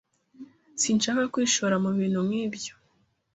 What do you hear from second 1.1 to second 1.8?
kwishora